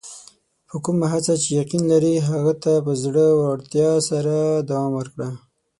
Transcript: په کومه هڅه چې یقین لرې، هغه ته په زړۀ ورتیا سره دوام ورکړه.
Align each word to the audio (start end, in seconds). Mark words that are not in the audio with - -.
په 0.67 0.75
کومه 0.83 1.05
هڅه 1.13 1.33
چې 1.41 1.49
یقین 1.61 1.83
لرې، 1.91 2.15
هغه 2.29 2.53
ته 2.63 2.73
په 2.85 2.91
زړۀ 3.03 3.27
ورتیا 3.41 3.91
سره 4.09 4.33
دوام 4.69 4.91
ورکړه. 4.95 5.29